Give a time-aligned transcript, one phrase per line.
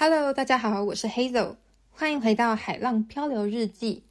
[0.00, 1.56] Hello，大家好，我是 Hazel，
[1.90, 4.04] 欢迎回到海浪漂流日记。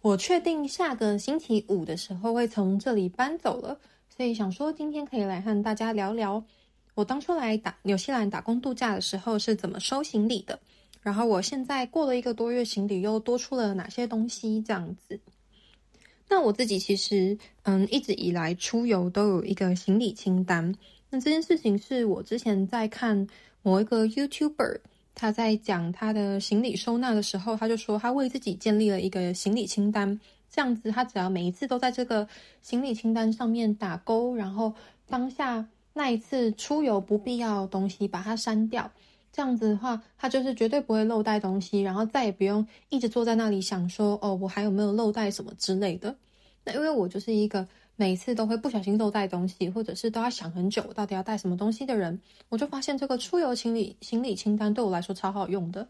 [0.00, 6.42] 我确定下个星期五的时候会从这里搬走了，所以想说今天可以来和大家聊聊
[6.94, 10.58] 我当初来打纽西兰打工度假的时候是怎么收行李的，
[11.02, 15.20] 然后我现在过了一个多月，行李又多出了哪些东西这样子。
[16.26, 20.74] 那我自己其实嗯一直以来出游都有一个行李清单，
[21.10, 23.28] 那这件事情是我之前在看。
[23.62, 24.80] 某一个 YouTuber，
[25.14, 30.18] 他在讲他的行李收纳的时候，他就说他为自己建立了一个行李清单，
[30.50, 32.26] 这样子他只要每一次都在这个
[32.62, 34.72] 行李清单上面打勾，然后
[35.08, 38.90] 当下那一次出游不必要东西把它删掉，
[39.32, 46.16] 这样子的话，他就是绝对不会漏带东西，然后再也不用一直坐在那里想说哦，我还有没有漏带什么之类的。
[46.64, 47.68] 那因为我就是一个。
[48.00, 55.86] 每一次都会不小心漏带东西，或者是都要想很久，到底要带什么东西的人，我就发现这个出游行李行李清单对我来说超好用的。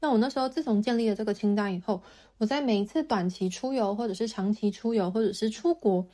[0.00, 2.02] 那我那时候自从建立了这个清单以后，
[2.38, 6.04] 我在每一次短期出游，或者是长期出游，或者是出国，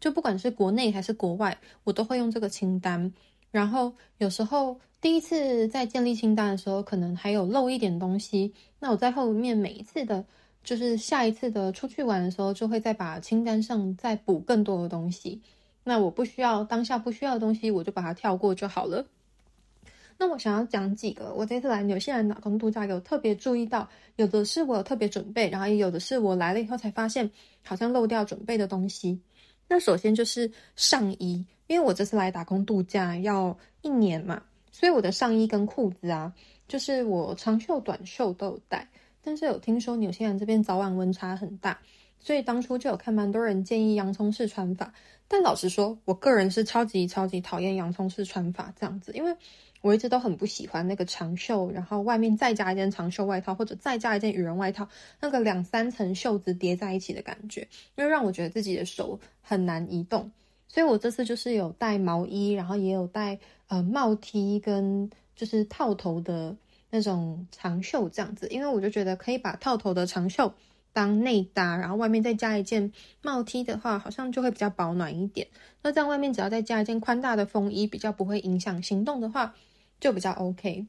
[0.00, 3.12] 就不管是国内还是国外，我都会用这个清单。
[3.52, 10.24] 然后有时候第一次在建立清单的时候，可能还有漏一点东西，那我在后面每一次的。
[10.66, 15.40] 就是下一次的出去玩的时候，就会再把清单上再补更多的东西。
[15.84, 19.06] 那我不需要当下不需要的东西，我就把它跳过就好了。
[20.18, 27.30] 那我想要讲几个，我这次来纽西兰打工度假有特别注意到，有的是我有特别准备，然后也有的是我来了以后才发现
[27.62, 29.20] 好像漏掉准备的东西。
[29.68, 34.42] 那首先就是上衣，因为我这次来打工度假要一年嘛，
[34.72, 36.32] 所以我的上衣跟裤子啊，
[36.66, 38.88] 就是我长袖短袖都有带。
[39.26, 41.80] 但是有听说纽西兰这边早晚温差很大，
[42.20, 44.94] 所以当初就有看蛮多人建议洋葱式穿法。
[45.26, 49.36] 但老实说，我个人是超级超级讨厌洋葱式穿法这样子，因为
[49.80, 54.88] 我一直都很不喜欢那个长袖，然后外面再加一件长袖外套，或者再加一件羽绒外套，
[55.20, 57.66] 那个两三层袖子叠在一起的感觉，
[57.96, 60.30] 因为让我觉得自己的手很难移动。
[60.68, 63.36] 所以我这次就是有带毛衣，然后也有带
[63.66, 66.56] 呃帽 T 跟就是套头的。
[66.90, 70.52] 那种长袖这样子，因为我就觉得可以把套头的长袖
[70.92, 72.92] 当内搭，然后外面再加一件
[73.22, 75.46] 帽 T 的话，好像就会比较保暖一点。
[75.82, 79.54] 那这样外面只要再加一件宽大的风衣，比较不会影响行动的话，
[80.00, 80.86] 就比较 OK。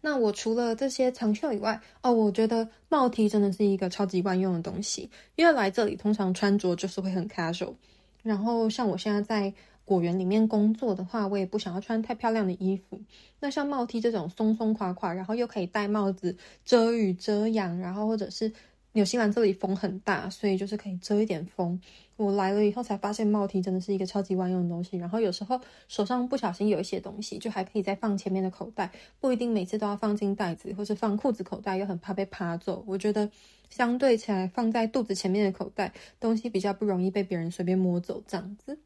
[0.00, 7.74] 那我除了这些长袖以外，哦，我觉得帽 T 真的是一个超级万用的东西，因为来这里通常穿着就是会很 casual，
[8.22, 9.52] 然后像我现在在。
[9.86, 13.00] 果园里面工作的话，我也不想要穿太漂亮的衣服。
[13.40, 18.52] 那像帽 T 这种松松垮垮，然后又可以戴帽子遮雨遮阳，然后或者是
[18.92, 21.80] 纽西兰这里风很大，所以就是可以遮一点风。
[22.16, 24.96] 我来了以后才发现帽 T 真的是一个超级万用的东西。
[24.96, 32.82] 然后有时候手上不小心有一些东西，就还可以再放前面的口袋，不一定每次都要放进袋子，或是放裤子口袋，又很怕被扒走。
[32.88, 33.30] 我觉得
[33.68, 38.78] 相对起来，放在肚子前面的口袋，东西比较不容易被别人随便摸走，这样子。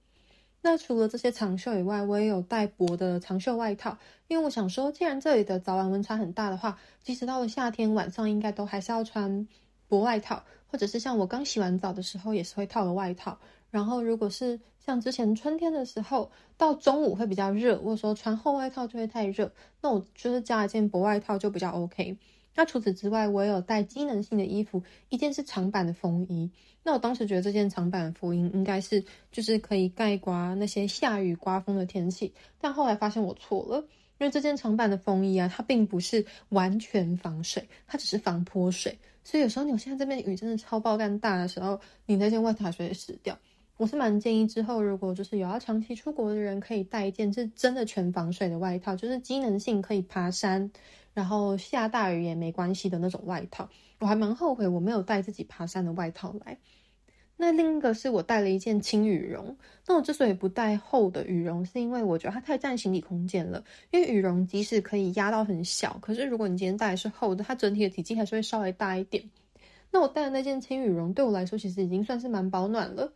[0.62, 3.96] 那除了这些长袖以外，我也有带薄的长袖外套，
[4.28, 9.48] 因为我想说，既然这里的早晚温差很大的话，即使到了夏天晚上，应该都还是要穿
[9.88, 13.38] 薄外套，或者是像我刚洗完澡的时候，也是会套个外套。
[13.70, 19.50] 然后，如果是像之前春天的时候，到中午会比较热，或者说穿厚外套就会太热，
[19.80, 22.18] 那我就是加一件薄外套就比较 OK。
[22.60, 26.50] 那除此之外，我也有带机能性的衣服，一件是长版的风衣。
[26.82, 33.78] 那我当时觉得这件长版的风衣应该是就是可以盖刮那些下雨刮风的天气，但后来发现我错了，
[34.18, 38.98] 因为这件长版的风衣啊，它并不是完全防水，它只是防泼水。
[39.24, 43.38] 所以有时候你现在这边雨真的超爆干大的时候，你那件外套还是会湿掉。
[43.78, 50.70] 我是蛮建议之后如果就是有要长期出国的人，可以带一件是真的全防水的外套，就是机能性可以爬山。
[51.12, 56.58] 然后下大雨也没关系的那种外套，我还蛮后悔我没有带自己爬山的外套来。
[57.36, 59.56] 那另一个是我带了一件轻羽绒。
[59.86, 63.64] 那我之所以不带厚的羽绒，是因为我觉得它太占行李空间了。
[63.90, 69.24] 因为羽绒即使可以压到很小，可是如果你今天带的是厚的，它整体的体积还是会稍微大一点。
[69.90, 73.10] 那我带的那件轻羽绒对我来说其实已经算是蛮保暖了，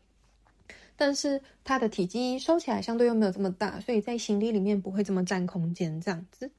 [0.96, 6.50] 但是它的体积收起来相对又没有这么大，所以在行李里面不会这么占空间，这样子。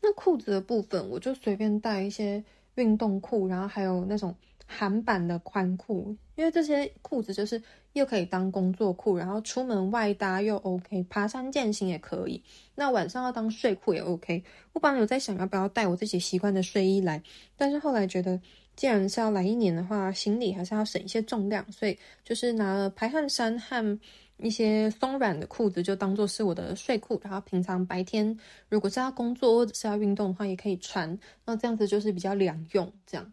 [0.00, 2.42] 那裤子的部分，我就随便带一些
[2.76, 4.34] 运动裤，然后还有那种
[4.66, 7.62] 韩版的宽裤，因为这些裤子就是
[7.92, 12.42] 又可以当工作裤，然后出门外搭又 OK，爬山健行也可以。
[12.74, 14.42] 那晚上要当睡裤也 OK。
[14.72, 17.22] 我本来有在想要不要带我自己习惯的睡衣来，
[17.56, 18.40] 但是后来觉得
[18.76, 24.00] 既然是要来一年的话，行李还是要省一些重量，所以就是拿了排汗衫和
[24.42, 27.20] 一些松软的裤子，就当做是我的睡裤。
[27.22, 28.38] 然后平常白天
[28.68, 31.18] 如果是要工作或者是要运动的话，也可以穿。
[31.44, 33.32] 那这样子就是比较两用，这样。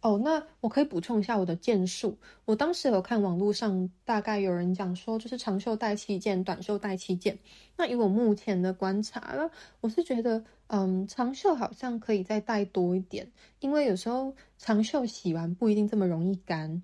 [0.00, 2.18] 哦，那我可以补充一下我的件数。
[2.44, 7.38] 我当时有看网络上，大概有人讲说，就是长袖带七件，短袖带七件。
[7.76, 9.48] 那以我目前的观察了，
[9.80, 13.30] 我是觉得，嗯，长袖好像可以再带多一点，
[13.60, 16.82] 因为有时候长袖洗完不一定这么容易干。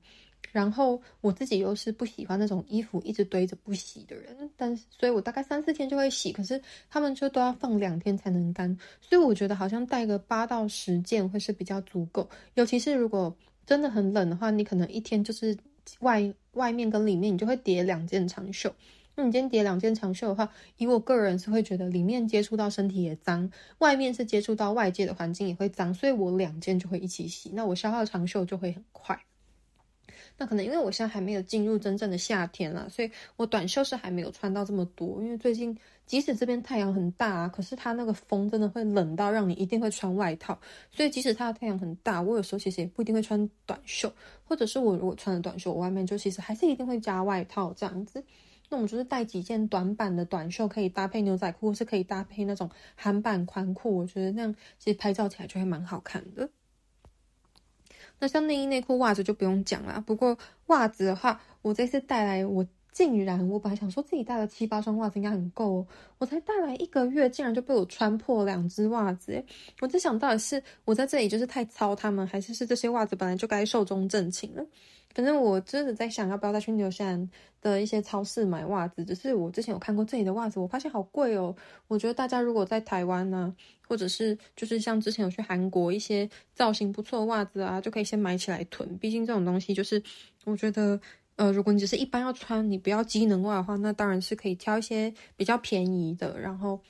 [0.58, 6.60] 然后我自己又是不喜欢那种衣服一直堆着不洗的人，但是所以我大概三四天就会洗，可是
[6.90, 13.32] 他们就都要放两天才能干，所以我觉得好像带个八到十件会是比较足够，尤其是如果
[13.64, 15.56] 真的很冷的话，你可能一天就是
[16.00, 18.74] 外外面跟里面你就会叠两件长袖，
[19.14, 29.16] 那你今天叠两件长袖的话，以我个人是会觉得里面接触到身体也脏，外面是接触到外界的环境也会脏，所以我两件就会一起洗，那我消耗长袖就会很快。
[30.40, 35.20] 那可能因为我现在还没有进入真正的夏天了，所以我短袖是还没有穿到这么多。
[35.20, 35.76] 因为最近
[36.06, 40.56] 即使这边太阳很大啊，可是它那个风真的会冷到让你一定会穿外套。
[40.92, 44.10] 所以即使它的太阳很大，我有时候其实也不一定会穿短袖，
[44.44, 48.22] 或者是我如果穿了短袖，我外面就其实还是一定会加外套这样子。
[48.70, 56.48] 那我们就是带几件短版的短袖，可以搭配牛仔裤，或是可以搭配那种韩版宽裤，我觉得那样其实拍照起来就会蛮好看的。
[58.20, 60.02] 那像内衣、内裤、袜子就不用讲了。
[60.06, 60.36] 不过
[60.66, 62.66] 袜子的话，我这次带来，我
[62.98, 65.86] 竟然，我本来想说自己带了七八双袜子应该很够，
[66.18, 69.40] 我才带来一个月，竟然就被我穿破两只袜子。
[69.80, 74.66] 我在想到底是我在这里就是太操他们，还是是这些袜子本来就该寿终正寝了？
[75.14, 77.30] 反正我真的在想要不要再去纽西兰
[77.62, 79.04] 的一些超市买袜子。
[79.04, 81.54] 只是我之前有看过这里的袜子，我发现好贵哦。
[81.86, 88.98] 我觉得大家如果在台湾呢、啊，或者是就是像之前有去韩国一些造型不错的袜子啊，就可以先买起来囤。
[88.98, 90.02] 毕竟这种东西就是
[90.44, 91.00] 我觉得，
[91.38, 96.36] 呃，如果你只是一般要穿，你不要机能袜的话，那当然是可以挑一些比较便宜的。
[96.40, 96.80] 然后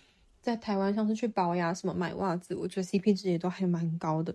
[0.40, 4.34] 在台湾像是去宝雅什么买袜子，我觉得 CP 值也都还蛮高的。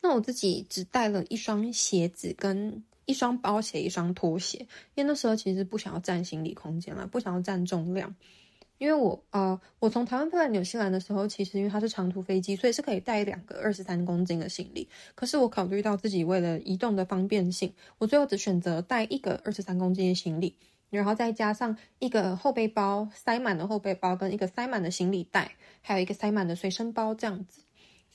[0.00, 4.58] 那我自己只带了一双鞋子，跟一双包鞋，一双拖鞋，
[4.94, 8.16] 因为那时候其实不想要占行李空间了，不想要占重量。
[8.78, 14.88] 因为我啊，我从台湾飞来纽西兰的时候，其实因为它是长途飞机，所以是可以带两个二十三公斤的行李。
[15.14, 20.56] 可是我考虑到自己为了移动的方便性，我最后只选择带一个二十三公斤的行李，
[20.90, 27.62] 然后再加上一个后背包，塞满的后背包跟一个塞满的行李袋，还有一个塞满的随身包，这样子。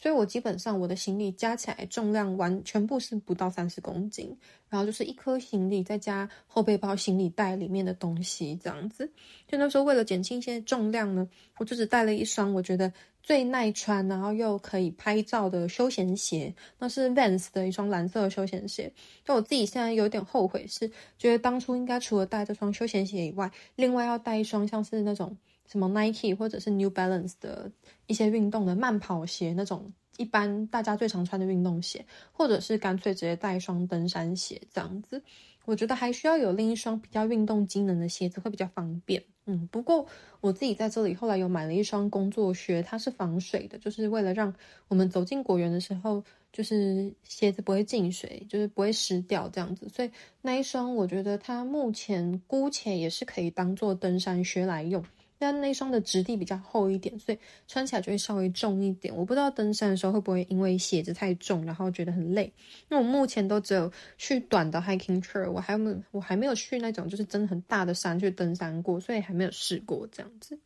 [0.02, 4.36] 所以我基本上我的行李加起来重量完全部是不到三十公斤，
[4.68, 9.08] 然后就是一颗行李再加后背包、行李袋里面的东西这样子。
[9.48, 18.92] 就那时候为了减轻一些重量呢，我就只带了一双我觉得最耐穿，然后又可以拍照的休闲鞋，那是 Vans 的一双蓝色的休闲鞋。
[19.24, 20.90] 就我自己现在有点后悔，是
[21.20, 25.38] 觉得当初应该除了带这双休闲鞋以外，另外要带一双像是那种。
[25.72, 27.72] 什么 Nike 或者是 New Balance 的
[28.08, 35.24] 一些运动的慢跑鞋，那种一般大家最常穿的运动鞋，或者是干脆直接带一双登山鞋这样子。
[35.64, 39.24] 我觉得还需要有另一双比较运动机能的鞋子会比较方便。
[39.46, 40.06] 嗯，不过
[40.42, 44.54] 我自己在这里后来有买了一双工作靴，它是防水的，就是为了让
[44.88, 49.88] 我们走进果园的时候，就是鞋子不会进水，就是不会湿掉这样子。
[49.88, 55.04] 所以那一双我觉得它目前姑且也是可以当做登山靴来用。
[55.42, 59.12] 但那双的质地比较厚一点，所以穿起来就会稍微重一点。
[59.16, 62.54] 我不知道登山的时候会不会因为鞋子太重，然后觉得很累。
[62.88, 70.60] 那我目前都只有去短的 hiking trail，我还没我还没有去那种就是真的很大的山去登山过，所以还没有试过这样子。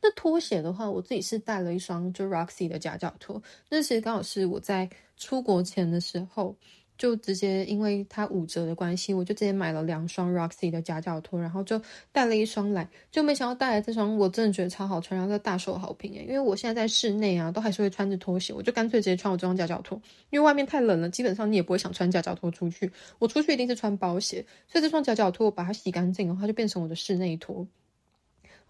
[0.00, 6.54] 那拖鞋的话，我自己是带了一双就 Roxy 的夹脚拖，那其实刚好是我在出国前的时候。
[6.98, 16.24] 就直接因为它五折的关系，我就直接买了两双 Roxy 的夹脚拖，然后就带了一双来，就没想到带来这双我真的觉得超好穿，然后就大受好评诶。
[16.24, 19.96] 因为我现在在室内啊，都还是会穿着拖鞋，我就干脆直接穿我这双夹脚拖，
[20.30, 22.90] 因为外面太冷了，基本上你也不会想穿夹脚拖出去。
[23.20, 27.66] 我出去一定是穿包鞋，所以这双夹脚拖我把它洗干净，然后它就变成我的室内拖。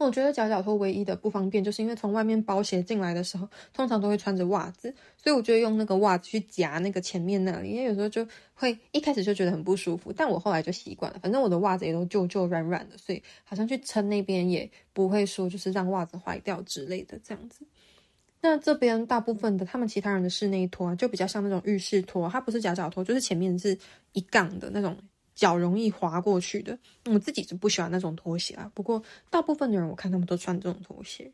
[0.07, 8.25] 我觉得夹脚拖唯一的不方便，就是因为从外面包鞋进来的时候，通常都会穿着袜子，所以我就会用那个袜子去夹那个前面那里，因为有时候就
[8.55, 17.67] 会一开始就觉得很不舒服，但我后来就习惯了，反正我的袜子也都旧旧软软的，所以好像去撑那边也不会说就是让袜子坏掉之类的这样子。
[18.40, 23.76] 那这边大部分的他们其他人的室内拖啊，就比较像那种浴室拖，它不是夹脚拖，就是前面是
[24.12, 24.97] 一杠的那种。
[25.38, 26.76] 脚容易滑过去的，
[27.07, 28.68] 我自己是不喜欢那种拖鞋啊。
[28.75, 31.30] 不过大部分的人，我看他们都穿这种拖鞋。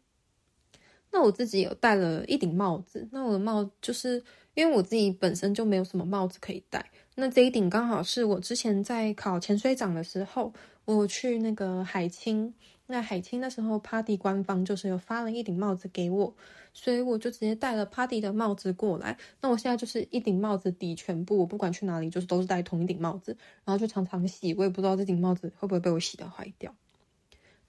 [1.11, 6.85] 那我自己有戴了一顶帽子，那我的帽就是因为我自己本身就没有什么帽子可以戴，
[7.15, 10.53] 那这一顶刚好是我之前在考潜水长的时候，
[10.85, 12.53] 我去那个海清，
[12.87, 16.35] 那海清那时候 Party 官方就是有发了一顶帽子给我，
[16.73, 19.17] 所以我就直接戴了 Party 的帽子过来。
[19.41, 26.75] 那我现在就是一顶帽子抵全部，我不管去哪里就是都是戴同一顶帽子，然后就常常洗，我也不知道这顶帽子会不会被我洗得坏掉。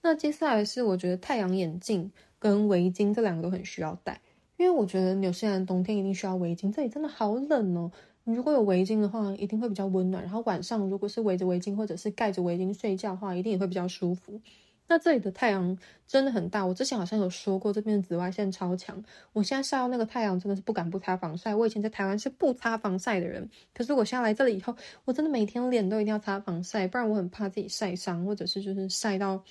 [0.01, 2.12] 那接下来是我觉得太阳眼镜。
[2.38, 4.22] 跟围巾这两个都很需要戴，
[4.57, 7.91] 因为我觉得纽西兰冬天一定需要围巾，这里真的好冷哦。
[8.24, 10.22] 你如果有围巾的话，一定会比较温暖。
[10.22, 14.39] 然后晚上如果是围着围巾或者是盖着围巾睡觉的话，一定也会比较舒服。
[14.88, 15.77] 那这里的太阳
[16.08, 19.04] 真的很大，我之前好像有说过，这边的紫外线超强。
[19.34, 21.54] 我现在晒到那个太阳真的是不敢不擦防晒。
[21.56, 29.44] 我以前在台湾是不擦防晒的人，可是我现在来这里以后，我真的每天脸都一定要擦防晒，不然我很怕自己晒伤，或者是就是晒到。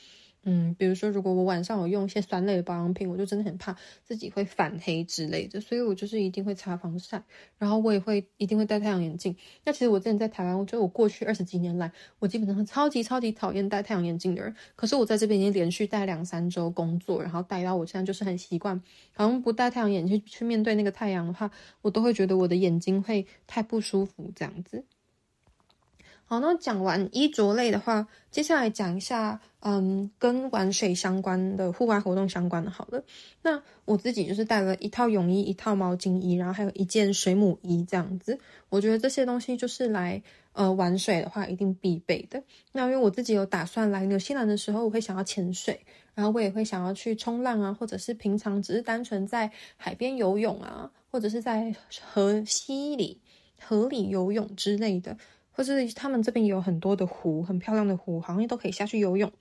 [0.45, 7.23] 嗯，比如说，如果我晚上有用一些酸类的保养品，我就真的很怕自己会反黑之类的，所以我就是一定会擦防晒，
[7.59, 9.35] 然后我也会一定会戴太阳眼镜。
[9.65, 14.55] 那其实我之前在台湾，我觉得我过去二十几年来，我基本上超级超级讨厌戴太阳眼镜的人。
[14.77, 18.81] 可是我在这边已经连续戴两三周工作，然后戴到我现在就是很习惯，
[19.13, 24.85] 好像不戴太阳眼镜去面对那个太阳的话，我都会觉得我的眼睛会太不舒服这样子。
[26.26, 32.71] 好，那讲完衣着类的话，接下来讲一下，嗯，跟玩水相关的户外活动相关的。
[32.71, 33.04] 好了，
[33.43, 38.38] 那我自己就是带了一套泳衣、一套毛巾衣，然后还有一件水母衣这样子。
[38.71, 40.21] 我觉得这些东西就是来
[40.54, 42.43] 呃玩水的话一定必备的。
[42.73, 45.78] 那因为我自己有打算来纽西兰的时候，我会想要潜水，
[46.14, 53.21] 然后我也会想要去冲浪啊，或者是平常只是单纯在海边游泳啊，或者是在河溪里、
[53.61, 55.19] 河里游泳之类的。
[55.56, 59.32] 或是他们这边有很多的湖，很漂亮的湖，好像都可以下去游泳。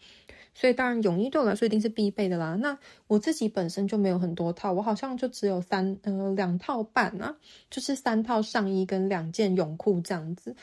[0.55, 2.55] 所以当然泳衣对我来说一定是必备的啦。
[2.62, 2.77] 那
[3.08, 7.36] 我自己本身就没有很多套，我好像就只有三呃两套半啊，
[7.72, 10.55] 就是三套上衣跟两件泳裤这样子。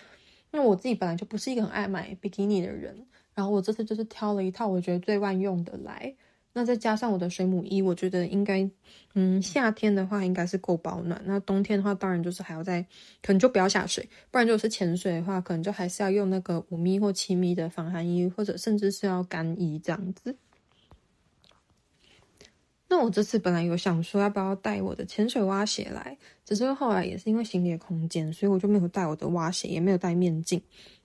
[0.53, 3.05] 那我自己本来就不是一个很爱买比基尼的人，
[3.35, 6.15] 然后我这次就是挑了一套我觉得最万用的来。
[6.53, 8.69] 那再加上我的水母衣，我觉得应该，
[9.15, 11.23] 嗯，夏天的话应该是够保暖。
[11.25, 12.83] 那冬天的话，当然就是还要再，
[13.23, 20.37] 可能就不要下水，不然就是潜水的话，可能就还是要用那个五米或七米的防寒衣，或者甚至是要干衣这样子。
[22.89, 30.61] 那我这次本来有想说要不要带我的潜水蛙鞋来，只是后来也是因为行李的空间，所以我就没有带我的蛙鞋，也没有带面镜。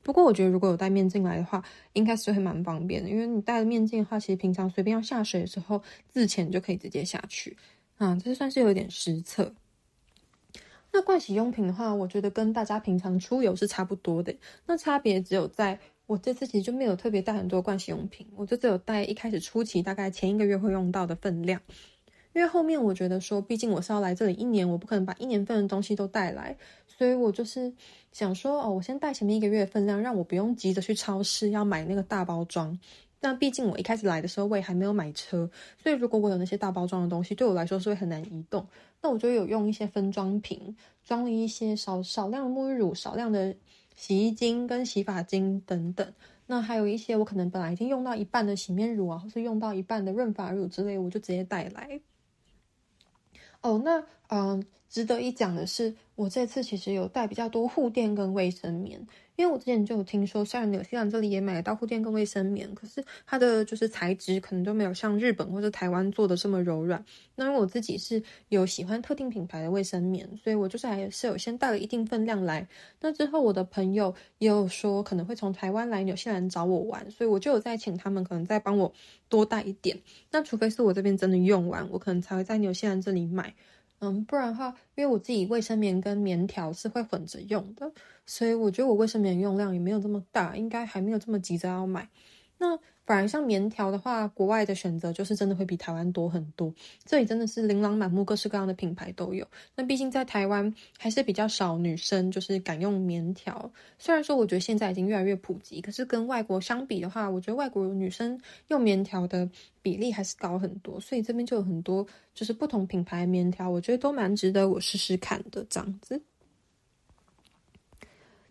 [0.05, 7.57] 不过我觉得如果有戴面镜来的话，应该是会蛮方便的，因为你戴了面镜的话，其实平常随便要下水的时候，自潜就可以直接下去。
[7.97, 9.55] 啊，这算是有点实测。
[10.91, 14.35] 那盥洗用品的话，我觉得跟大家平常出游是差不多的，
[14.67, 15.79] 那差别只有在。
[16.07, 21.59] 我这次其实就没有特别带很多盥洗用品，我就只有带一开始初期大概前一个月会用到的分量，
[22.35, 27.73] 因为后面我觉得说，毕竟我是要来这里一年，我不可能把一年份的东西都带来，所以我就是
[28.11, 32.77] 想说，哦，我先带前面一个月的分量，让我不用急着去超市要买那个大包装。
[33.21, 35.49] 那毕竟我一开始来的时候我也还没有买车，
[35.81, 38.67] 所以如果我有那些大包装的东西，对我来说是会很难移动。
[39.01, 43.55] 那我就有用一些分装瓶，装了一些少少量的沐浴乳，少量的。
[43.97, 46.05] 洗衣精跟洗发精等等，
[46.47, 51.97] 那还有一些我可能本来已经用到一半的洗面乳啊，或是用到一半的润发乳之类，我就直接带来。
[53.65, 54.63] 哦，那嗯、呃，
[54.95, 59.05] 值得一讲的是，我这次其实有带比较多护垫跟卫生棉。
[59.35, 67.03] 因为我之前就有听说，虽然纽西兰这里也买得到护垫跟卫生棉，可是它的就是材质可能都没有像日本或者台湾做的这么柔软。
[67.35, 72.65] 那因为我自己是有喜欢特定品牌的卫生棉，所以我就是还是有先带了一定分量来。
[73.01, 78.93] 那之后我的朋友也有说可能会从台湾来纽西兰找我玩，所以我就有再请他们可能再帮我
[79.27, 79.99] 多带一点。
[80.31, 83.53] 那除非是我这边真的用完，我可能才会在纽西兰这里买。
[84.05, 87.91] 嗯，不然的话，因为我自己卫生棉跟棉条是会混着用的，
[88.25, 92.07] 所以我觉得我卫生棉用量也没有这么大，应该还没有这么急着要买。
[92.59, 96.73] 那反而像棉条的话，国外的选择就是真的会比台湾多很多。
[97.05, 99.45] 这里真的是琳琅满目，各式各样的品牌都有。
[99.75, 103.71] 那毕竟在台湾还是比较少女生就是敢用棉条。
[103.99, 109.47] 虽然说我觉得现在已经越来越普及，可是跟外国相比的话，我觉得外国女生用棉条的
[109.81, 110.99] 比例还是高很多。
[110.99, 116.19] 所以这边就有很多就是不同品牌棉条，我觉得都蛮值得我试试看的这样子。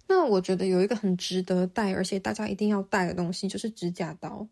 [0.06, 4.46] 那我觉得有一个很值得带，而且大家一定要带的东西，就是指甲刀。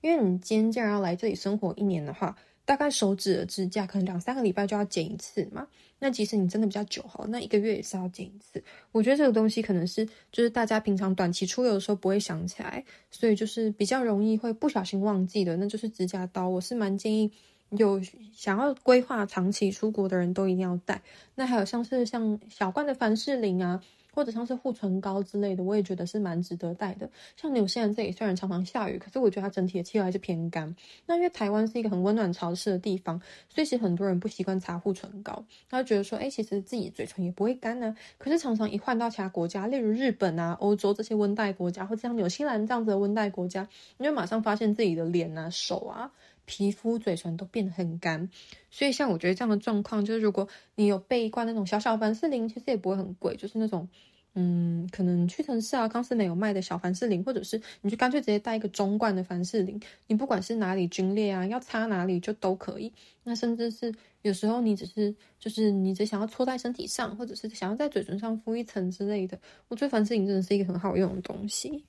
[0.00, 5.66] 因为你今天既然要来这里生活一年的话，大概手指的指甲可能两三个礼拜就要剪一次嘛。
[5.98, 8.62] 那即使你真的比较久好，那一个月也是要剪一次。
[8.92, 16.48] 我觉得这个东西可能是就是大家平常短期出游的时候不会想起来，所以就是比较容易会不小心忘记的，那就是指甲刀。
[16.48, 17.32] 我是蛮建议
[17.70, 18.00] 有
[18.32, 21.02] 想要规划长期出国的人都一定要带。
[21.34, 23.80] 那还有像是像小罐的凡士林啊。
[24.18, 27.08] 或者像是护唇膏之类的，我也觉得是蛮值得带的。
[27.36, 30.74] 像纽西兰这里虽然常常下雨，可是我觉得它整体的气候还是偏干。
[31.06, 33.16] 那因为台湾是一个很温暖潮湿的地方，
[33.48, 37.96] 所以其实很多人不习惯擦护唇膏，他就觉得说，哎，其实自己嘴唇也不会干呢、啊。
[38.18, 46.10] 可是常常一换到其他国家，例如日本啊、欧洲这些温带国家，或者像纽西兰这样子的温带国家，你就马上发现自己的脸啊、手啊、
[46.48, 48.28] 皮肤、嘴唇都变得很干。
[48.70, 53.86] 所以像我觉得这样的状况，就是如果你有备一罐那种小小凡士林，其实也不会很贵，就是那种。
[54.34, 62.92] 嗯，可能屈臣氏啊、康斯美有卖的小凡士林，或者是你就干脆直接带一个中罐的凡士林，你不管是哪里皲裂啊，要擦哪里就都可以。
[63.24, 69.36] 那甚至是有时候你只是就是你只想要搓在身体上，或者是想要在嘴唇上敷一层之类的，
[69.66, 71.84] 我觉得凡士林真的是一个很好用的东西。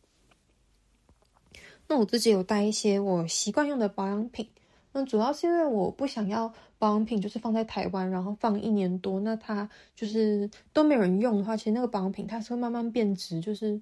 [1.90, 4.48] 那我自己有带一些我习惯用的保养品。
[4.92, 13.42] 那主要是因为我不想要保养品，就是放在台湾，然后放一年多，那它就是都没有人用的话，其实那个保养品它是会慢慢变质。
[13.42, 13.80] 就是，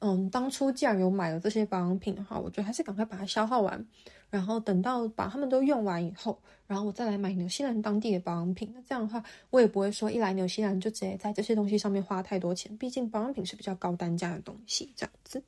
[0.00, 3.86] 嗯，当初既然有买了这些保养品的话，我觉得还是赶快把它消耗完，
[4.30, 8.70] 然后等到把它们都用完以后，然后我再来买纽西兰当地的保养品。
[8.74, 15.42] 那这样的话，我也不会说一来纽西兰就直接在这些东西上面花太多钱，毕竟保养品是比较高单价的东西，这样子。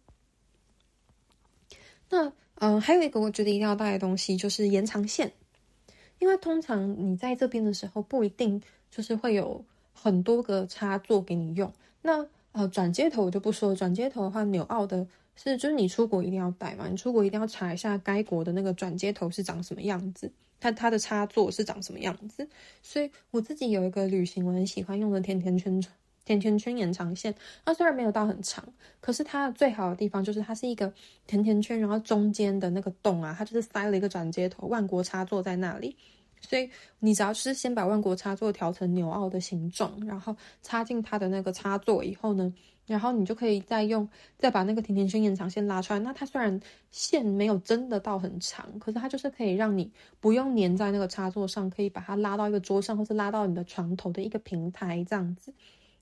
[2.11, 2.33] 那。
[2.59, 5.31] 嗯，还有一个我觉得一定要带的东西就是延长线，
[6.21, 11.71] 因为通常你在这边的时候不一定就是会有很多个插座给你用。
[12.01, 20.31] 那呃转接头我就不说，转接头的话，纽澳的是就是你出国一定要带嘛，你出国一定要查一下该国的那个转接头是长什么样子，
[20.61, 22.49] 它它的插座是长什么样子。
[22.83, 25.85] 所以我自己有一个旅行我很喜欢用的甜甜圈。
[26.25, 28.65] 甜甜圈延长线，它虽然没有到很长，
[29.01, 30.93] 可是它最好的地方就是它是一个
[31.27, 35.97] 甜甜圈，然后中间的那个洞啊，它就是塞了一个转接头，万国插座在那里。
[36.41, 42.53] 所以你只要是先把万国插座调成纽澳的形状，然后插进它的那个插座以后呢，
[42.87, 45.99] 然后你就可以再用再把那个甜甜圈延长线拉出来。
[46.01, 55.51] 那它虽然线没有真的到很长，可是它就是可以让你不用粘在那个插座上，可以把它拉到一个桌上，或是拉到你的床头的一个平台这样子。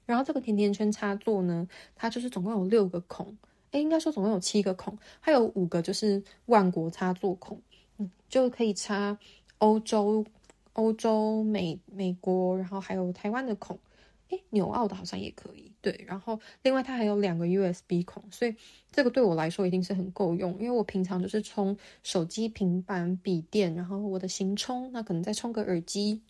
[0.05, 3.37] 然后这个甜甜圈插座呢，它就是总共有六个孔，
[3.71, 7.61] 诶，应该说总共有七个孔，还有五个就是万国插座孔，
[7.99, 9.17] 嗯，就可以插
[9.59, 10.25] 欧洲、
[10.73, 13.79] 欧洲、美美国，然后还有台湾的孔，
[14.31, 18.55] 诶，纽澳的好像也可以，对，然后另外它还有两个 USB 孔，所以
[18.91, 26.21] 这个对我来说一定是很够用，因为我平常就是充手机、平板、笔电，然后我的行充，那可能再充个耳机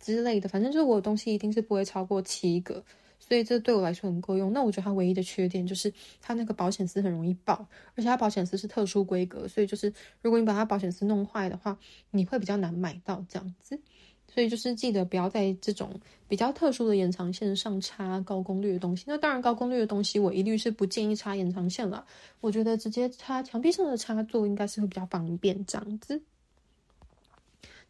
[0.00, 2.82] 之类的，反正就是我的东西一定是不会超过七个。
[3.30, 4.52] 所以这对我来说很够用。
[4.52, 7.64] 那我觉得它唯一的缺点就是它那个保险丝很容易爆，
[7.94, 11.78] 而且它保险丝是特殊规格，所以就是如果你把它保险丝弄坏的话，
[12.10, 13.80] 你会比较难买到这样子。
[14.26, 15.92] 所以就是记得不要在这种
[16.26, 19.04] 比较特殊的延长线上插高功率的东西。
[19.06, 22.04] 那当然高功率的东西我一律是不建议插延长线了。
[22.40, 26.20] 我觉得直接插墙壁上的插座应该是会比较方便这样子。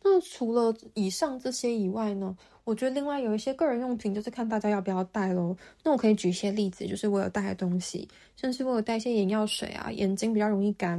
[0.02, 5.54] 那除了以上这些以外呢，我觉得另外有一些个人用品，就是看大家要不要带喽。
[5.84, 10.98] 那我可以举一些例子，就是我有带的东西，像是我有带一些眼药水啊，眼睛比较容易干，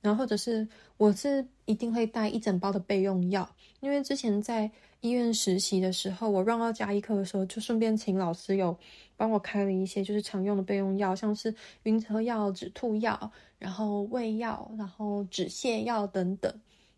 [0.00, 3.48] 然后或者是我是一定会带一整包的备用药，
[3.80, 8.76] 因为之前在医院实习的时候，我让到家医科的时候，就顺便请老师有
[9.16, 16.54] 帮我开了一些就是常用的备用药，像是晕车药、止吐药，然后胃药，然后止泻药等等。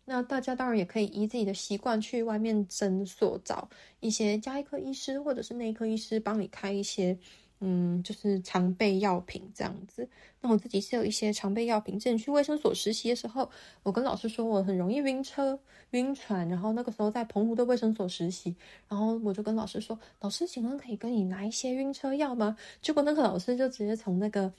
[0.07, 3.67] 那大家当然也可以依自己的习惯去外面诊所找
[3.99, 7.17] 一些家医科医师或者是内科医师帮你开一些，
[7.59, 10.07] 嗯，就是常备药品这样子。
[10.41, 11.97] 那我自己是有一些常备药品。
[11.97, 13.49] 之前去卫生所实习的时候，
[13.81, 18.55] 我跟老师说我很容易晕车、晕船，然后那个时候在澎湖的卫生所实习，
[18.87, 24.53] 然后我就跟老师说：“老师，请问可以跟你拿一些晕车药吗？”结果那个老师就直接从那个。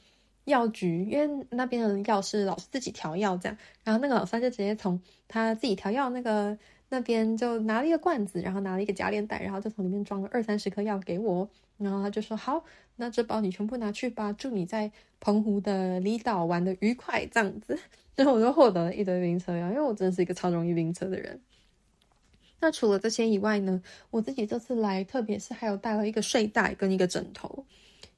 [0.47, 6.57] 药局，因为那边的药是老师自己调药这样，然后那个老师就直接从他自己调药那个
[6.89, 17.79] 那边就拿了一个罐子，然后拿了一个夹链袋，然后就从里面装了二三十颗药给我，然后他就说好，那这包你全部拿去吧，祝你在澎湖的离岛玩的愉快这样子，
[18.15, 21.41] 然后我就获得了一堆晕车药，因为我真的是一个超容易晕车的人。
[22.61, 27.66] 那除了这些以外呢，我自己这次来，特别是还有带了一个睡袋跟一个枕头。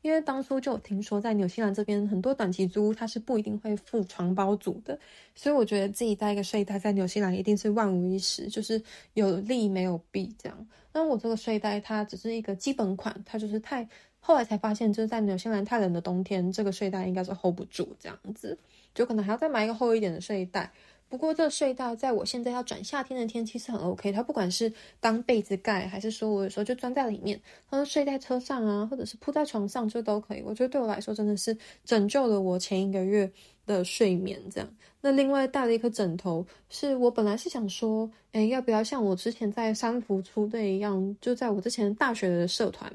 [0.03, 4.99] 因为当初就有听说，在纽西兰这边很多短期租屋它是不一定会付床包组的，
[5.35, 8.81] 所以我觉得自己带一个睡袋在纽西兰一定是万无一失，就是
[9.15, 10.69] 有利没有弊这样。
[10.93, 13.89] 那我这个睡袋它只是一个基本款，它就是太
[14.21, 18.57] 后来才发现，就是在纽西兰太冷的冬天，这个睡袋应该是 hold 不住这样子，
[18.95, 20.73] 就可能还要再买一个厚一点的睡袋。
[21.09, 27.41] 不过这个睡袋在我现在要转夏天的天气是很 OK，它不管是当被子盖，还是说我有时候就钻在里面，
[27.71, 30.43] 然后睡在车上啊，或者是铺在床上就都可以。
[30.43, 33.31] 我觉得对我来说真的是拯救了我前一个月
[33.65, 34.39] 的睡眠。
[34.51, 34.69] 这样，
[35.01, 42.93] 那另外带了一颗枕头，是我本来是想说，哎，要不要像我之前在三福出队一样，就在我之前大学的社团，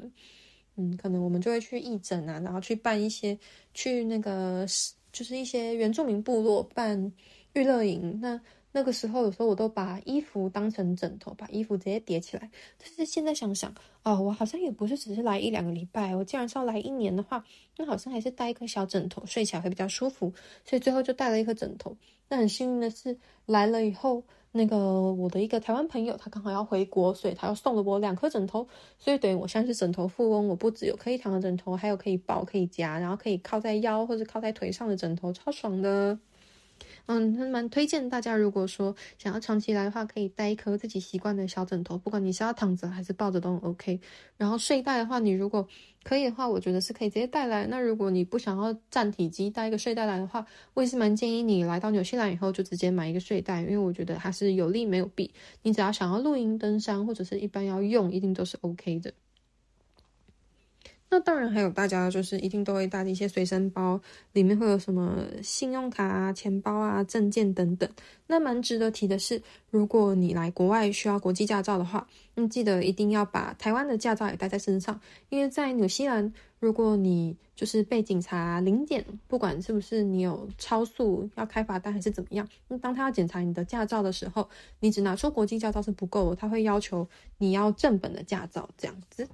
[0.76, 3.36] 嗯，可能我们就会去义诊啊，然后去办一些，
[3.74, 4.68] 去那个
[5.12, 7.12] 就是一些原住民部落办。
[7.54, 12.50] 娱乐营，那那个时候有时候我都把衣服当成枕头，把衣服直接叠起来。
[12.80, 17.44] 但是现在想想，哦，我好像也不是只是来一两个礼拜，我既然是要来一年的话，
[17.78, 20.34] 那好像还是带一个小枕头，睡起来会比较舒服。
[20.66, 21.96] 所以最后就带了一颗枕头。
[22.28, 28.68] 那很幸运的是，来了以后，那个我的一个台湾朋友，他刚好要回国，所以他又送了我两颗枕头。
[28.98, 36.18] 所以等于我现在是枕头富翁，我不只有可以躺的枕头，还有可以抱、可以夹，然后可以靠在腰或者靠在腿上的枕头，超爽的。
[37.08, 44.00] 嗯，还蛮推荐大家，如果说想要长期来的话，可以带一颗自己习惯的小枕头，不管你是要躺着还是抱着都很 OK。
[44.38, 45.68] 然后睡袋的话，你如果
[46.04, 47.68] 可以的话，我觉得是可以直接带来。
[47.68, 55.34] 那如果你不想要占体积，带一个睡袋来的话，我也是蛮建议你来到纽西兰以后就直接买一个睡袋，因为我觉得它是有利没有弊。
[55.62, 59.14] 你只要想要露营、登山或者是一般要用，一定都是 OK 的。
[61.14, 67.88] 那当然还有大家就是一定都会带一些随身包，里面会有什么信用卡啊、钱包啊、证件等等。
[68.26, 75.00] 那蛮值得提的是，如果你来国外需要国际驾照的话，那记得一定要把台湾的驾照也带在身上，
[75.30, 84.50] 因为在纽西兰，如果你就是被警察临检，不管是不是你有超速要开罚单还是怎么样，那当他要检查你的驾照的时候，
[84.80, 89.28] 你只拿出国际驾照是不够，他会要求你要正本的驾照这样子。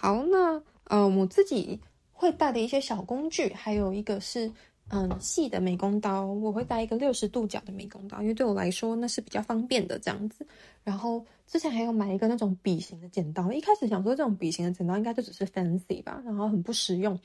[0.00, 1.80] 好，那呃，我自己
[2.12, 4.52] 会带的一些小工具，还有一个是
[4.90, 10.46] 嗯细的美工刀，我会带一个六十度角的美工刀，因为对我来说那是比较方便的这样子。
[10.82, 17.18] 然后之前还有买一个那种笔型的剪刀，一开始想说这种笔型的剪刀应该就只是 fancy 吧，然后很不实用。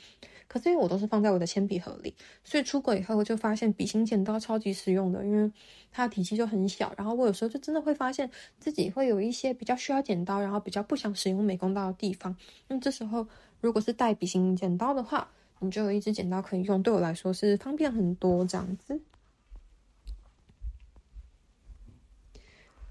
[0.46, 5.50] 可是因为我都是放在我的铅笔盒里，所以出国以后就发现笔型剪刀超级实用的，因为
[5.90, 6.94] 它体积就很小。
[6.98, 12.36] 然后我有时候就真的会发现自己会有一些比较需要剪刀，然后比较不想使用美工刀的地方。
[12.68, 13.26] 那这时候
[13.62, 15.32] 如果是带笔型剪刀的话，
[15.64, 19.02] 你就有一支剪刀可以用，对我来说是方便很多这样子。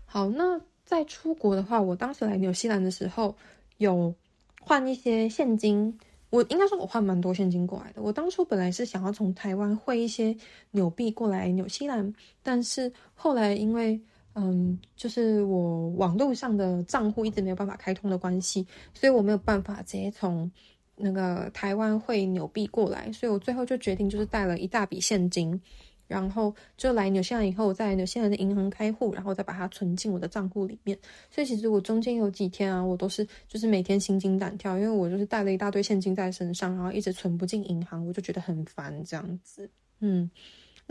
[0.04, 3.36] 好，那在出国的话，我当时来纽西兰的时候
[3.78, 4.14] 有
[4.60, 5.98] 换一些现金。
[6.30, 8.00] 我应该说，我换蛮多现金过来的。
[8.00, 10.34] 我当初本来是想要从台湾汇一些
[10.70, 12.10] 纽币过来纽西兰，
[12.42, 14.00] 但是后来因为
[14.34, 20.50] 嗯，就是我网络上的账户一直没有办法开通的关系，所以我没有办法直接从
[20.96, 25.60] 那个台湾会纽币过来，所以我最后就决定就是带了一大笔现金。
[26.08, 30.98] 然后就来纽西兰以后，我在纽西兰的银行开户，然后再把它存进我的账户里面。
[31.30, 40.30] 所以其实我中间有几天啊，我都是就是每天心惊胆跳，因为我就是带了一大堆现金在身上，然后一直存不进银行，我就觉得很烦这样子，嗯。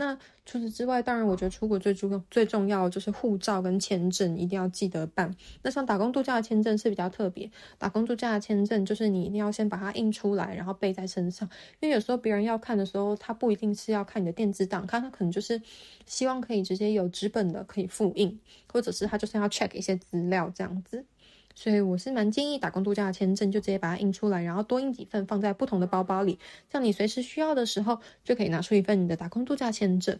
[0.04, 5.32] 那除此之外，当然我觉得出国最重要、最重要就是护照跟签证一定要记得办。
[5.62, 15.62] 那像打工度假的签证是比较特别，打工度假的签证就是你一定要先把它印出来，然后背在身上，因为有时候别人要看的时候，他不一定是要看你的电子档，看他可能就是
[16.04, 18.36] 希望可以直接有纸本的可以复印，
[18.72, 21.04] 或者是他就是要 check 一些资料这样子。
[21.54, 26.38] 所以我是蛮建议打工度假签证就直接把它印出来，然后多印几份放在不同的包包里，
[26.70, 30.18] 这样你随时需要的时候就可以拿出一份你的打工度假签证。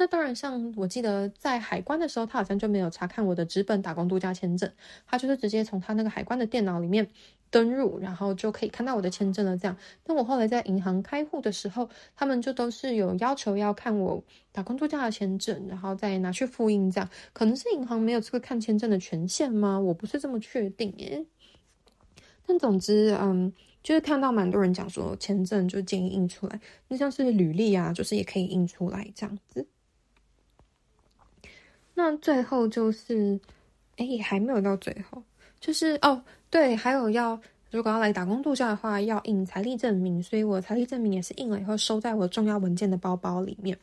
[0.00, 4.72] 那当然，像我记得在海关的时候，他好像就没有查看我的纸本打工度假签证，
[5.06, 7.06] 他就是直接从他那个海关的电脑里面
[7.50, 9.58] 登入，然后就可以看到我的签证了。
[9.58, 11.86] 这样，但我后来在银行开户的时候，
[12.16, 16.90] 他们就都是有要求要看我打工度假的签证，然后再拿去复印。
[16.90, 19.78] 这样，可能是银行没有这个看签证的权限吗？
[19.78, 21.26] 我不是这么确定耶。
[22.46, 26.58] 但总之，嗯，就是看到蛮多人讲说签证就建议印出来，
[26.88, 29.66] 那像是履历啊，就是也可以印出来这样子。
[32.02, 33.38] 那最后就是，
[33.98, 35.22] 哎，还没有到最后，
[35.60, 37.38] 就是哦，对，还有要
[37.70, 43.76] 如果要来打工度假的话，要印财力证明，所以我财力证明也是印了以后收在我重要文件的包包里面。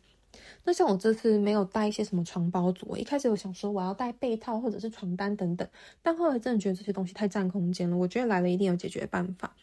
[0.63, 5.67] 那像我这次没有带一些什么床包组，我一开始有想说我要带被套或者是床单等等，
[6.01, 9.55] 但后来真的觉得这些东西太占空间了，我觉得来了一定有解决办法。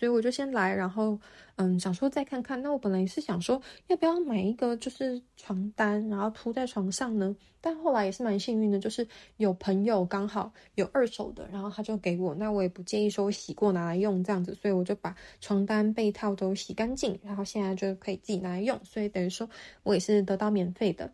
[0.00, 1.20] 所以我就先来，然后
[1.56, 2.62] 嗯，想说再看看。
[2.62, 7.36] 那我本来是想说要不要买一个就是床单，然后铺在床上呢？
[7.60, 12.34] 但后来也是蛮幸运的，就是有朋友刚好有二手的，然后他就给我。
[12.36, 18.80] 那我也不介意说我洗过拿来用这样子，所以我就把床单被套都洗干净，然后现在就可以自己拿来用。
[18.82, 19.46] 所以等于说
[19.82, 21.12] 我也是得到免费的。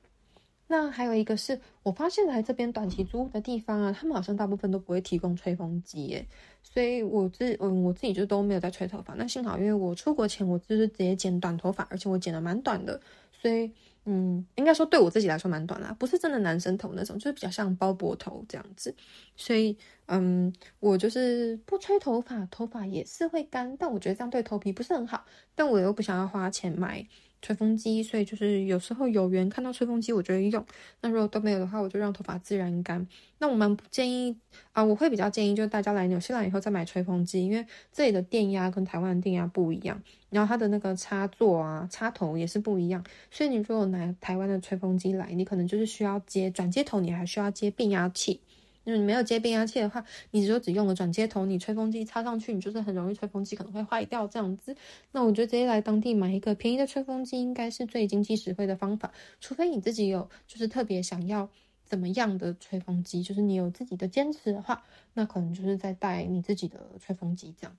[0.69, 6.27] 那还有一个是我发现来这边短期租的地方啊，他们好像大部分都不会提供吹风机耶，
[6.63, 9.15] 所以我自嗯我自己就都没有在吹头发。
[9.15, 13.01] 那幸好因为我出国前我就是直接剪短头发，而且我剪得蛮短的，
[13.31, 13.71] 所以
[14.07, 18.93] 嗯应该说对我自己来说蛮短啦，不是真的男生头那种，就是比较像鲍伯头这样子。
[19.37, 25.25] 所以嗯我就是不吹头发，头发也是会干，但我觉得这样对头皮不是很好，
[25.55, 27.07] 但我又不想要花钱买。
[27.47, 30.67] 吹风机，所以就是有时候有缘看到吹风机，我就会用。
[31.01, 33.07] 那如果都没有的话，我就让头发自然干。
[33.39, 34.37] 那我们不建议
[34.73, 43.05] 啊、我会比较建议，就是大家来纽西兰以后再买吹风机，因为这里的电压跟台湾的电压不一样，然后它的那个插座啊、插头也是不一样。
[43.31, 48.41] 所以你如果拿台湾的吹风机来，你可能就是需要接转接头，你还需要接变压器。
[48.87, 54.75] 因为你没有接变压器的话，你只有只用了转接头，你吹风机插上去，你就是很容易吹风机可能会坏掉这样子。
[55.11, 59.12] 那我觉得直接来当地买一个便宜的吹风机，应该是最经济实惠的方法。
[59.40, 61.49] 除非你自己有就是特别想要
[61.85, 64.81] 怎么样的吹风机，就是你有自己的坚持的话，
[65.14, 67.77] 那可能就是再带你自己的吹风机这样。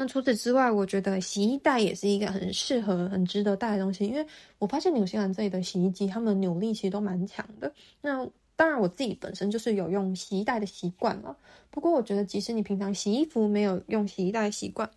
[0.00, 4.24] 那除此之外，我觉得洗衣袋也是一个很适合、很值得带的东西，因为
[4.58, 7.72] 我发现纽西兰这里的洗衣机，它们扭力其实都蛮强的。
[8.00, 8.24] 那
[8.58, 11.38] 当然，我自己本身就是有用洗衣袋的习惯了。
[11.70, 14.90] 不过，我觉得即使你平常洗衣服没有用洗衣袋的习惯，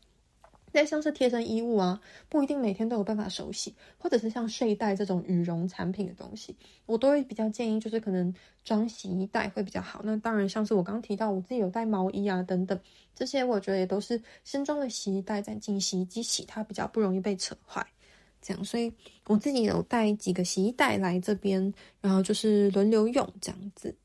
[0.71, 6.56] 那像是贴身衣物啊，不一定每天都有办法手洗，或者是像睡袋这种羽绒产品的东西，
[6.88, 10.02] 我都会比较建议，就是可能装洗衣袋会比较好。
[10.04, 12.80] 那当然，像是我刚提到我自己有带毛衣啊等等，
[13.13, 17.86] 这些我觉得也都是先装的洗衣袋再进洗衣机洗，它比较不容易被扯坏。
[18.41, 18.91] 这样，所以
[19.27, 23.95] 我自己有带几个洗衣袋来这边，然后就是轮流用这样子。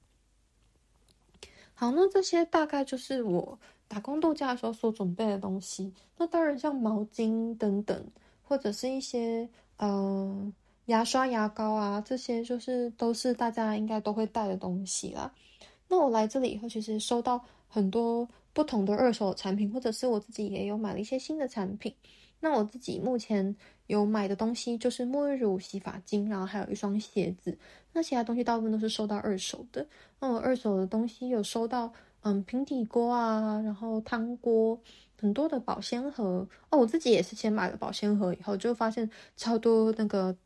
[1.75, 5.93] 好，那这些大概就是我打工度假的时候所准备的东西。
[6.17, 8.07] 那当然，像毛巾等等，
[8.43, 10.53] 或者是一些呃
[10.87, 15.33] 牙刷、牙膏啊，这些就是都是大家应该都会带的东西啦。
[15.89, 21.95] 那我来这里以后，其实收到很多不同的二手产品，或者是我自己也有买了一些新的产品。
[22.41, 23.55] 那我自己目前
[23.87, 27.57] 有买的东西就是沐浴乳、洗发精，然后还有一双鞋子。
[27.93, 29.87] 那其他东西大部分都是收到二手的。
[30.21, 34.79] 那我二手的东西有收到，嗯，平底锅啊，然后汤锅，
[35.21, 36.47] 很多的保鲜盒。
[36.71, 40.37] 哦，我自己也是先买了保鲜盒，以后就发现超多那个。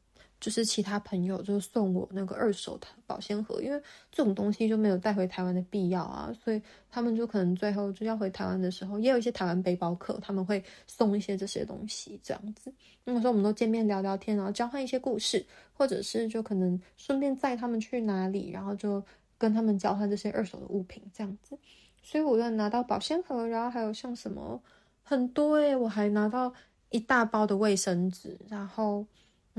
[0.40, 3.78] 就是其他朋友就送我那个二手的保鲜盒，因为
[4.10, 12.72] 这种东西就没有带回台湾的必要啊，所以他们就可能最后就要回台湾的时候，也有一些台湾背包客，他们会送一些这些东西这样子。
[13.04, 19.04] 那个时候我们都见面聊聊天，然后交换一些故事，或者是就可能顺便载他们去哪里，然后就
[19.36, 21.58] 跟他们交换这些二手的物品这样子。
[22.02, 24.58] 所以我又拿到保鲜盒，然后还有像什么
[25.02, 26.50] 很多诶、我还拿到
[26.88, 29.06] 一大包的卫生纸，然后。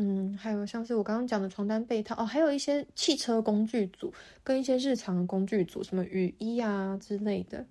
[0.03, 4.11] 嗯，还有像是我刚刚讲的床单被套哦，还有一些汽车工具组
[4.43, 7.63] 跟一些日常的工具组，什么雨衣啊之类的。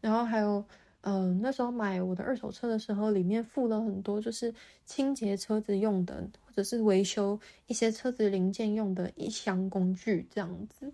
[0.00, 0.64] 然后还有，
[1.02, 4.54] 嗯、那时候买我的二手车的时候，里面附了很多就是
[4.86, 10.90] 清洁车子用的，或者是维修一些车子零件用的一箱工具这样子。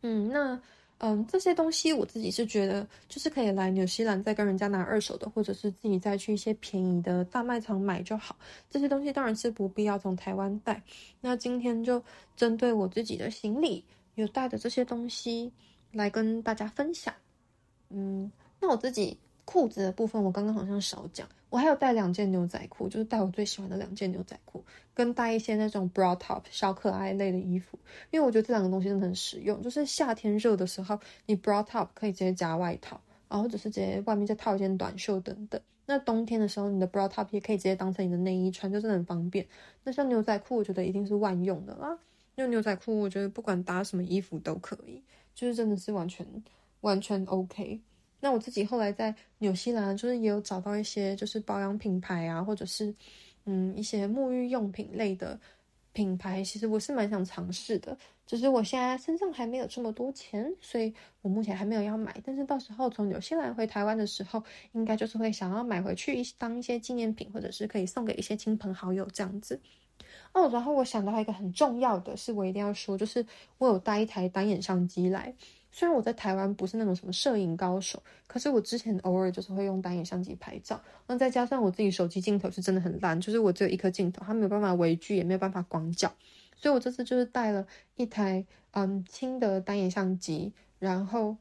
[0.00, 0.58] 嗯，那。
[1.02, 8.36] 嗯，这些东西我自己是觉得，就是可以来纽西兰再跟人家拿二手的，或者是自己再去一些便宜的大卖场买就好。
[8.68, 10.82] 这些东西当然是不必要从台湾带。
[11.20, 12.02] 那今天就
[12.36, 13.82] 针对我自己的行李
[14.14, 15.50] 有带的这些东西
[15.92, 17.14] 来跟大家分享。
[17.88, 19.18] 嗯，那我自己。
[19.50, 27.76] 裤子的部分我刚刚好像少讲，我还有带两件牛仔裤，就是带我最喜欢的两件牛仔裤，跟带一些那种 bra top 小可爱类的衣服，
[28.12, 29.60] 因为我觉得这两个东西真的很实用。
[29.60, 35.60] 就是夏天热的时候，你 bra top 可以直接加外套，然后或者是直接外面再套一件短袖等等。
[35.84, 39.44] 那冬天的时候，你的 bra top 也可以直接当成你的内衣穿，就真的很方便。
[39.82, 41.98] 那像牛仔裤，我觉得一定是万用的啦，
[42.36, 45.02] 因为牛仔裤我觉得不管搭什么衣服都可以，
[45.34, 46.24] 就是真的是完全
[46.82, 47.80] 完全 OK。
[48.20, 52.94] 那我自己后来在纽西兰，就是也有找到一些就是保养品牌啊，或者是
[53.46, 55.38] 嗯一些沐浴用品类的
[55.92, 57.96] 品牌，其实我是蛮想尝试的。
[58.26, 62.14] 只是我现在身上还没有这么多钱，所以我目前还没有要买。
[62.24, 69.58] 但是到时候从纽西兰回台湾的时候，应该就是会想要买回去一当一些纪念品，或者是可以送给一些亲朋好友这样子。
[70.32, 73.26] 哦，然后我想到一个很重要的是，我一定要说，就是
[73.58, 75.34] 我有带一台单眼相机来。
[75.72, 80.80] 虽然我在台湾不是那种什么摄影高手，可是我之前偶尔就是会用单眼相机拍照。
[81.06, 86.12] 那再加上我自己手机镜头是真的很烂，就是我只有一颗镜头，它没有办法微距，也没有办法广角，
[86.56, 91.36] 所以我这次就是带了一台嗯轻的单眼相机，然后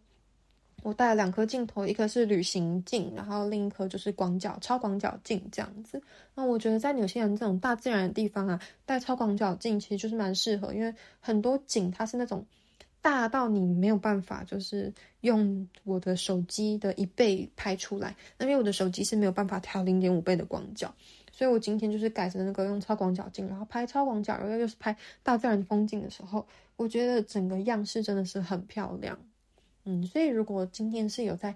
[0.83, 5.99] 我带了两颗镜头，一颗是旅行镜，然后另一颗就是广角超广角镜这样子。
[6.35, 12.45] 那我觉得在纽西兰这种大自然的地方啊，带超广角镜其实就是蛮适合，因为很多景它是那种。
[13.01, 20.93] 大到你没有办法，就是用我的手机的一倍拍出来，那因为我的手机是没有办法调零点五倍的广角，
[21.31, 29.17] 所以我今天就是改成那个用超广角镜，然后拍超广角，然后又是拍大自然风景的时候，我觉得整个样式真的是很漂亮，
[29.85, 31.55] 嗯，所以如果今天是有在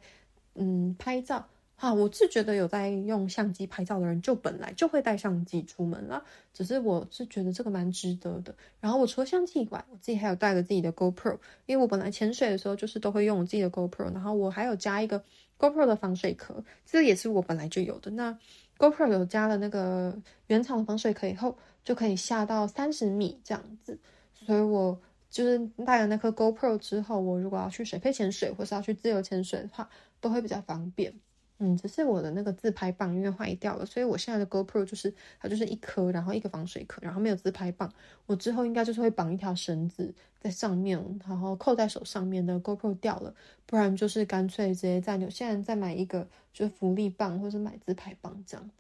[0.56, 1.46] 嗯拍照。
[1.84, 6.24] 啊，我是觉得有在用相机拍照的人，就本来就会带相机出门了。
[6.54, 8.56] 只是我是觉得这个蛮值得的。
[8.80, 14.14] 然后我除了相机以外，我自己还有带了自己的 GoPro，因为我本来潜水的时候就是都会用我自己的 GoPro。
[14.14, 15.22] 然后我还有加一个
[15.60, 18.10] GoPro 的防水壳，这也是我本来就有的。
[18.12, 18.40] 那
[18.78, 20.18] GoPro 有加了那个
[20.48, 24.00] 原厂的防水壳以后，就可以下到三十米这样子。
[24.34, 24.98] 所以我
[25.30, 29.90] 就是带了那颗 GoPro 之后，我如果要去水肺潜水，或是要去自由潜水的话，
[30.22, 31.14] 都会比较方便。
[31.60, 37.90] 嗯，只是我的那个自拍棒因为坏掉了，所以我现在的 GoPro 就是它就是一颗，然后一个防水壳，然后没有自拍棒。
[38.26, 43.34] 我之后应该就是会绑一条绳子在上面，然后扣在手上面的 GoPro 掉了，
[43.66, 48.74] 不然就是干脆直接在纽西兰再买一个就是浮力棒，或者买自拍棒这样子。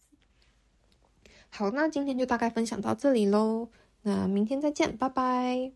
[1.49, 3.69] 好，那今天就大概分享到这里喽，
[4.01, 5.73] 那明天再见，拜拜。